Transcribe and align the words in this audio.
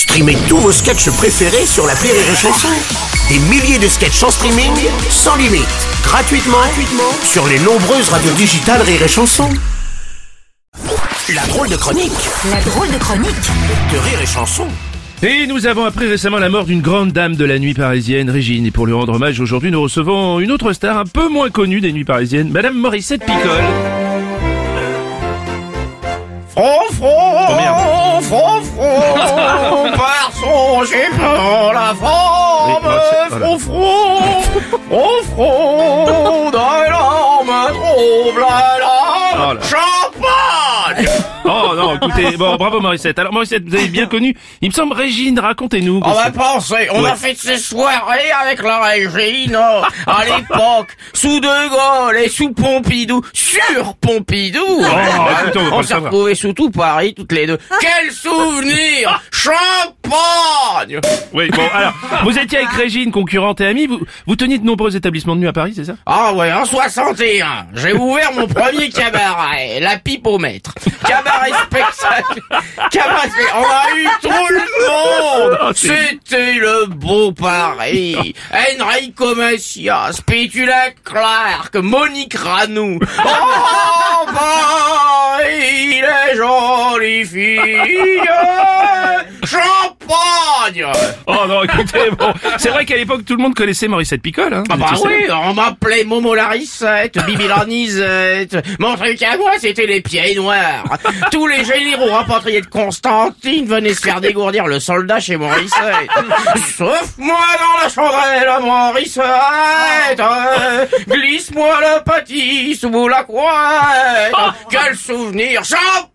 Streamez 0.00 0.38
tous 0.48 0.56
vos 0.56 0.72
sketchs 0.72 1.10
préférés 1.10 1.66
sur 1.66 1.86
la 1.86 1.92
Rire 1.92 2.14
et 2.14 2.34
Chanson. 2.34 2.68
Des 3.28 3.38
milliers 3.38 3.78
de 3.78 3.86
sketchs 3.86 4.22
en 4.22 4.30
streaming, 4.30 4.72
sans 5.10 5.36
limite, 5.36 5.68
gratuitement, 6.02 6.56
gratuitement 6.56 7.12
sur 7.22 7.46
les 7.46 7.58
nombreuses 7.58 8.08
radios 8.08 8.32
digitales 8.32 8.80
Rire 8.80 9.02
et 9.02 9.08
Chanson. 9.08 9.46
La 11.34 11.46
drôle 11.48 11.68
de 11.68 11.76
chronique 11.76 12.12
La 12.50 12.62
drôle 12.62 12.90
de 12.90 12.96
chronique 12.96 13.28
de 13.92 13.98
Rire 13.98 14.22
et 14.22 14.26
Chanson. 14.26 14.68
Et 15.22 15.46
nous 15.46 15.66
avons 15.66 15.84
appris 15.84 16.08
récemment 16.08 16.38
la 16.38 16.48
mort 16.48 16.64
d'une 16.64 16.80
grande 16.80 17.12
dame 17.12 17.36
de 17.36 17.44
la 17.44 17.58
nuit 17.58 17.74
parisienne, 17.74 18.30
Régine. 18.30 18.64
Et 18.64 18.70
pour 18.70 18.86
lui 18.86 18.94
rendre 18.94 19.12
hommage, 19.12 19.38
aujourd'hui, 19.38 19.70
nous 19.70 19.82
recevons 19.82 20.40
une 20.40 20.50
autre 20.50 20.72
star 20.72 20.96
un 20.96 21.04
peu 21.04 21.28
moins 21.28 21.50
connue 21.50 21.82
des 21.82 21.92
nuits 21.92 22.04
parisiennes, 22.04 22.48
Madame 22.48 22.78
Morissette 22.78 23.20
Picole. 23.20 23.64
Merde. 26.56 28.22
front, 28.22 28.62
par 30.40 30.86
son 30.86 31.16
peur 31.18 31.72
la 31.72 31.94
forme, 31.94 32.86
Oui, 32.86 33.58
front, 33.58 33.58
front, 33.58 34.42
front, 34.88 35.22
front, 35.34 36.50
d'un 36.50 36.90
larme 36.90 37.74
trouble 37.74 38.44
Oh 38.46 39.54
la 39.54 39.60
Oh 41.52 41.72
non, 41.74 41.96
écoutez, 41.96 42.36
bon, 42.36 42.54
bravo 42.56 42.80
Morissette. 42.80 43.18
Alors 43.18 43.32
Morissette, 43.32 43.64
vous 43.66 43.74
avez 43.74 43.88
bien 43.88 44.06
connu, 44.06 44.36
il 44.60 44.68
me 44.68 44.72
semble, 44.74 44.92
Régine, 44.94 45.38
racontez-nous. 45.40 46.00
On 46.04 46.12
va 46.12 46.30
penser, 46.30 46.86
on 46.92 47.02
Ouais. 47.02 47.10
a 47.10 47.16
fait 47.16 47.34
ces 47.36 47.56
soirées 47.58 48.30
avec 48.44 48.62
la 48.62 48.78
Régine, 48.80 49.58
oh, 49.58 49.82
à 50.06 50.24
l'époque, 50.26 50.96
sous 51.12 51.40
De 51.40 51.68
Gaulle 52.06 52.18
et 52.18 52.28
sous 52.28 52.52
Pompidou, 52.52 53.22
sur 53.32 53.96
Pompidou. 53.96 54.60
Oh, 54.64 54.84
écoutez, 55.42 55.58
on 55.72 55.78
on 55.78 55.82
s'est 55.82 55.94
retrouvés 55.94 56.34
sous 56.36 56.52
tout 56.52 56.70
Paris, 56.70 57.14
toutes 57.16 57.32
les 57.32 57.46
deux. 57.48 57.58
Quel 57.80 58.12
souvenir 58.12 59.20
Champagne 59.32 61.00
Oui, 61.32 61.48
bon, 61.50 61.62
alors, 61.74 61.92
vous 62.24 62.38
étiez 62.38 62.58
avec 62.58 62.70
Régine, 62.70 63.10
concurrente 63.10 63.60
et 63.60 63.66
amie, 63.66 63.86
vous, 63.86 64.00
vous 64.26 64.36
teniez 64.36 64.58
de 64.58 64.64
nombreux 64.66 64.94
établissements 64.94 65.34
de 65.34 65.40
nuit 65.40 65.48
à 65.48 65.52
Paris, 65.52 65.72
c'est 65.74 65.84
ça? 65.84 65.94
Ah 66.06 66.32
ouais, 66.34 66.52
en 66.52 66.64
61, 66.64 67.66
j'ai 67.74 67.92
ouvert 67.92 68.32
mon 68.34 68.46
premier 68.46 68.88
cabaret, 68.90 69.80
la 69.80 69.96
pipe 69.98 70.26
au 70.26 70.38
maître. 70.38 70.74
Cabaret 71.06 71.52
spectacle. 71.66 72.40
Cabaret 72.90 73.28
spectacle. 73.30 73.56
On 73.56 73.64
a 73.64 73.96
eu 73.96 74.08
tout 74.22 74.48
le 74.50 74.64
monde. 74.88 75.76
C'était 75.76 76.54
le 76.54 76.86
beau 76.86 77.32
Paris. 77.32 78.34
Enrico 78.52 79.34
Macias, 79.34 80.20
Pétula 80.26 80.90
Clark, 81.04 81.74
Monique 81.76 82.34
Ranou. 82.34 82.98
Oh, 84.22 84.26
Paris, 84.34 86.02
les 86.02 86.36
jolies 86.36 87.24
filles. 87.24 88.20
Champagne. 90.10 90.86
Oh 91.26 91.46
non, 91.48 91.62
écoutez, 91.62 92.10
bon, 92.18 92.32
c'est 92.58 92.70
vrai 92.70 92.84
qu'à 92.84 92.96
l'époque, 92.96 93.24
tout 93.24 93.36
le 93.36 93.42
monde 93.42 93.54
connaissait 93.54 93.88
Morissette 93.88 94.22
Picole, 94.22 94.52
hein. 94.52 94.64
Ah 94.70 94.76
bah 94.76 94.86
oui, 95.04 95.26
on 95.30 95.54
m'appelait 95.54 96.04
Momo 96.04 96.34
Larissette, 96.34 97.18
Bibi 97.26 97.46
Lanisette. 97.46 98.56
Mon 98.78 98.96
truc 98.96 99.22
à 99.22 99.36
moi, 99.36 99.52
c'était 99.58 99.86
les 99.86 100.00
pieds 100.00 100.34
noirs. 100.34 100.84
Tous 101.30 101.46
les 101.46 101.64
généraux 101.64 102.10
rapatriés 102.10 102.60
de 102.60 102.66
Constantine 102.66 103.66
venaient 103.66 103.94
se 103.94 104.00
faire 104.00 104.20
dégourdir 104.20 104.66
le 104.66 104.80
soldat 104.80 105.20
chez 105.20 105.36
Morissette. 105.36 106.10
Sauf 106.76 107.14
moi 107.18 107.38
dans 107.58 107.82
la 107.82 107.88
chandelle, 107.88 108.50
Morissette. 108.62 110.22
Glisse-moi 111.08 111.78
le 111.80 112.02
petit 112.04 112.74
sous 112.76 113.08
la 113.08 113.24
couette. 113.24 114.34
Quel 114.70 114.96
souvenir 114.96 115.62
champagne 115.64 116.10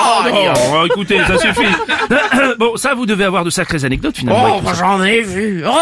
Oh, 0.00 0.84
écoutez, 0.86 1.18
ça 1.26 1.38
suffit. 1.38 1.66
bon, 2.58 2.76
ça, 2.76 2.94
vous 2.94 3.06
devez 3.06 3.24
avoir 3.24 3.37
de 3.44 3.50
sacrées 3.50 3.84
anecdotes, 3.84 4.16
finalement. 4.18 4.56
Oh, 4.58 4.60
bah, 4.62 4.72
j'en 4.78 5.02
ai 5.02 5.20
vu. 5.22 5.64
Oh 5.66 5.74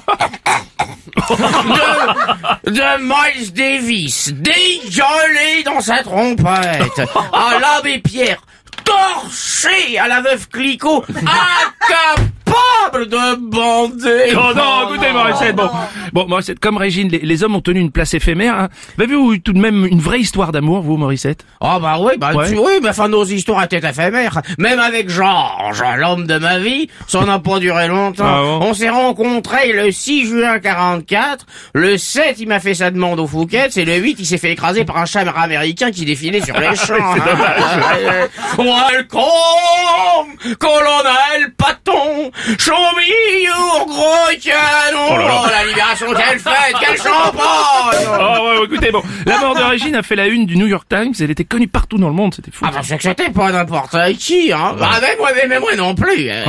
de, 2.65 2.71
de 2.71 3.01
Miles 3.01 3.53
Davis, 3.53 4.33
dégueulé 4.33 5.63
dans 5.65 5.81
sa 5.81 6.03
trompette, 6.03 7.01
à 7.33 7.59
l'abbé 7.59 7.99
Pierre, 7.99 8.41
torché 8.83 9.97
à 9.99 10.07
la 10.07 10.21
veuve 10.21 10.47
Clicquot, 10.49 11.03
incapable 11.09 13.07
de 13.07 13.35
bander. 13.49 14.33
Oh 14.35 14.53
non, 14.55 14.89
écoutez, 14.89 15.11
Morissette, 15.13 15.55
bon. 15.55 15.69
Bon, 16.13 16.27
Morissette, 16.27 16.59
comme 16.59 16.77
Régine, 16.77 17.07
les, 17.09 17.19
les 17.19 17.43
hommes 17.43 17.55
ont 17.55 17.61
tenu 17.61 17.79
une 17.79 17.91
place 17.91 18.13
éphémère, 18.13 18.55
hein. 18.57 18.69
Vous 18.97 19.03
avez 19.03 19.13
eu 19.35 19.41
tout 19.41 19.53
de 19.53 19.59
même 19.59 19.85
une 19.85 19.99
vraie 20.01 20.19
histoire 20.19 20.51
d'amour, 20.51 20.81
vous, 20.81 20.97
Morissette 20.97 21.45
Oh 21.61 21.77
bah 21.81 21.97
oui, 21.99 22.13
bah 22.17 22.31
Ouais. 22.33 22.49
tu, 22.49 22.57
oui, 22.57 22.73
mais 22.81 22.89
enfin 22.89 23.07
nos 23.07 23.23
histoires 23.23 23.63
étaient 23.63 23.77
éphémères. 23.87 24.41
Même 24.57 24.79
avec 24.79 25.09
Georges, 25.09 25.83
l'homme 25.97 26.27
de 26.27 26.37
ma 26.37 26.59
vie, 26.59 26.89
ça 27.07 27.23
n'a 27.23 27.39
pas 27.39 27.59
duré 27.59 27.87
longtemps. 27.87 28.25
Ah 28.27 28.41
bon? 28.41 28.59
On 28.65 28.73
s'est 28.73 28.89
rencontrés 28.89 29.71
le 29.71 29.91
6 29.91 30.25
juin 30.25 30.59
44, 30.59 31.45
le 31.73 31.97
7 31.97 32.35
il 32.39 32.47
m'a 32.49 32.59
fait 32.59 32.73
sa 32.73 32.91
demande 32.91 33.19
au 33.19 33.27
Fouquet, 33.27 33.69
et 33.75 33.85
le 33.85 33.95
8 33.95 34.17
il 34.19 34.25
s'est 34.25 34.37
fait 34.37 34.51
écraser 34.51 34.83
par 34.83 34.97
un 34.97 35.05
chat 35.05 35.21
américain 35.21 35.91
qui 35.91 36.03
défilait 36.05 36.41
sur 36.41 36.59
les 36.59 36.75
champs. 36.75 36.95
hein. 36.95 38.27
Welcome, 38.71 40.37
colonel 40.57 41.51
Paton, 41.57 42.31
show 42.57 42.71
me 42.95 43.43
your 43.43 43.85
gros 43.85 44.31
canon. 44.41 45.07
Oh 45.11 45.17
là 45.17 45.27
là. 45.27 45.41
Oh, 45.43 45.47
la 45.51 45.65
libération, 45.65 46.07
quelle 46.15 46.39
fête, 46.39 46.75
quel 46.79 46.97
champagne 46.97 48.07
Oh 48.07 48.47
ouais, 48.59 48.65
écoutez, 48.65 48.91
bon. 48.91 49.01
La 49.25 49.39
mort 49.39 49.55
de 49.55 49.61
Régine 49.61 49.95
a 49.95 50.03
fait 50.03 50.15
la 50.15 50.27
une 50.27 50.45
du 50.45 50.55
New 50.55 50.67
York 50.67 50.85
Times, 50.89 51.13
elle 51.19 51.31
était 51.31 51.43
connue 51.43 51.67
partout 51.67 51.97
dans 51.97 52.07
le 52.07 52.13
monde, 52.13 52.33
c'était 52.33 52.51
fou. 52.51 52.63
Ah 52.65 52.71
bah 52.73 52.79
c'est 52.81 52.95
que 52.95 53.03
c'était 53.03 53.29
pas 53.29 53.51
n'importe 53.51 53.95
qui, 54.17 54.53
hein. 54.53 54.73
Bah 54.79 54.91
même 55.01 55.17
moi, 55.19 55.31
mais 55.49 55.59
moi 55.59 55.75
non 55.75 55.93
plus. 55.93 56.29
hein. 56.31 56.43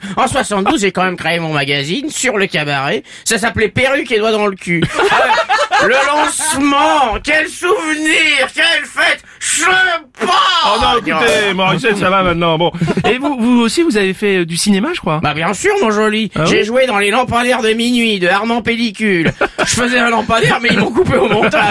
En 0.16 0.28
72, 0.28 0.80
j'ai 0.80 0.92
quand 0.92 1.02
même 1.02 1.16
créé 1.16 1.40
mon 1.40 1.52
magazine 1.52 2.08
sur 2.08 2.36
le 2.36 2.46
cabaret. 2.46 3.02
Ça 3.24 3.36
s'appelait 3.38 3.68
Perruque 3.68 4.12
et 4.12 4.18
doigts 4.18 4.30
dans 4.32 4.46
le 4.46 4.54
cul. 4.54 4.84
Ah, 5.84 5.88
le 5.88 5.94
lancement, 6.06 7.18
quel 7.22 7.48
souvenir, 7.48 8.48
quelle 8.54 8.84
fête, 8.84 9.22
champagne. 9.38 10.28
Oh 10.66 10.78
non, 10.80 10.98
écoutez, 10.98 11.52
Morissette, 11.54 11.98
ça 11.98 12.08
va 12.10 12.22
maintenant, 12.22 12.56
bon. 12.56 12.72
Et 13.08 13.18
vous, 13.18 13.36
vous 13.38 13.60
aussi, 13.60 13.82
vous 13.82 13.96
avez 13.96 14.14
fait 14.14 14.38
euh, 14.38 14.46
du 14.46 14.56
cinéma, 14.56 14.88
je 14.94 15.00
crois 15.00 15.20
Bah 15.22 15.34
bien 15.34 15.52
sûr, 15.52 15.72
mon 15.82 15.90
joli. 15.90 16.30
Ah 16.34 16.44
J'ai 16.46 16.60
oui 16.60 16.64
joué 16.64 16.86
dans 16.86 16.98
les 16.98 17.10
lampadaires 17.10 17.60
de 17.60 17.70
minuit 17.72 18.18
de 18.18 18.28
Armand 18.28 18.62
Pellicule. 18.62 19.32
Je 19.58 19.74
faisais 19.74 19.98
un 19.98 20.10
lampadaire, 20.10 20.58
mais 20.60 20.68
ils 20.72 20.78
m'ont 20.78 20.90
coupé 20.90 21.16
au 21.16 21.28
montage. 21.28 21.62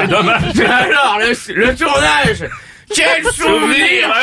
C'est 0.00 0.08
dommage. 0.08 0.42
Mais 0.56 0.64
alors, 0.64 1.18
le, 1.20 1.54
le 1.54 1.74
tournage. 1.76 2.48
Quel 2.92 3.24
souvenir, 3.32 4.10
ah 4.12 4.20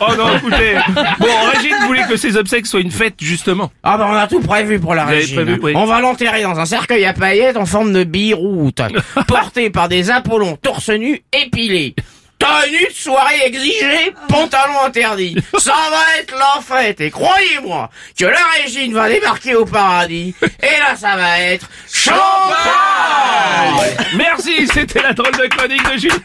Oh 0.00 0.14
non, 0.16 0.36
écoutez. 0.36 0.76
Bon, 1.18 1.26
Régine 1.54 1.76
voulait 1.86 2.04
que 2.08 2.16
ses 2.16 2.36
obsèques 2.36 2.66
soient 2.66 2.80
une 2.80 2.90
fête, 2.90 3.14
justement. 3.20 3.70
Ah 3.82 3.96
bah 3.98 4.06
on 4.10 4.14
a 4.14 4.26
tout 4.26 4.40
prévu 4.40 4.78
pour 4.80 4.94
la 4.94 5.04
Vous 5.04 5.10
avez 5.10 5.18
régine. 5.20 5.36
prévu, 5.36 5.60
oui. 5.62 5.72
On 5.76 5.84
va 5.86 6.00
l'enterrer 6.00 6.42
dans 6.42 6.58
un 6.58 6.64
cercueil 6.66 7.04
à 7.04 7.12
paillettes 7.12 7.56
en 7.56 7.66
forme 7.66 7.92
de 7.92 8.04
bille-route, 8.04 8.80
porté 9.28 9.70
par 9.70 9.88
des 9.88 10.10
Apollons 10.10 10.56
torse 10.60 10.88
nu 10.90 11.22
épilés. 11.32 11.94
Tenue 12.38 12.86
de 12.88 12.94
soirée 12.94 13.42
exigée, 13.44 14.14
pantalon 14.30 14.80
interdit. 14.86 15.36
Ça 15.58 15.74
va 15.90 16.18
être 16.20 16.34
la 16.38 16.62
fête 16.62 17.02
et 17.02 17.10
croyez-moi 17.10 17.90
que 18.18 18.24
la 18.24 18.38
régine 18.62 18.94
va 18.94 19.10
débarquer 19.10 19.54
au 19.56 19.66
paradis 19.66 20.34
et 20.42 20.78
là 20.80 20.96
ça 20.96 21.16
va 21.16 21.38
être 21.40 21.68
champagne 21.92 22.16
Merci, 24.16 24.66
c'était 24.72 25.02
la 25.02 25.12
drôle 25.12 25.32
de 25.32 25.46
chronique 25.54 25.84
de 25.92 25.98
Julien. 25.98 26.16